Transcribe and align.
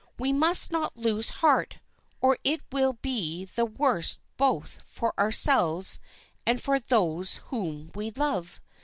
We 0.17 0.33
must 0.33 0.71
not 0.71 0.97
lose 0.97 1.29
heart, 1.45 1.77
or 2.21 2.39
it 2.43 2.61
will 2.71 2.93
be 2.93 3.45
the 3.45 3.67
worse 3.67 4.17
both 4.35 4.81
for 4.83 5.13
ourselves 5.15 5.99
and 6.43 6.59
for 6.59 6.79
those 6.79 7.35
whom 7.49 7.91
we 7.93 8.09
love. 8.09 8.59